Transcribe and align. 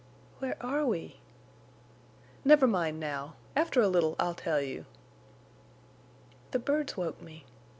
"Where 0.39 0.57
are 0.61 0.83
we?" 0.83 1.19
"Never 2.43 2.65
mind 2.65 2.99
now. 2.99 3.35
After 3.55 3.81
a 3.83 3.87
little 3.87 4.15
I'll 4.17 4.33
tell 4.33 4.59
you." 4.59 4.85
"The 6.49 6.57
birds 6.57 6.97
woke 6.97 7.21
me. 7.21 7.45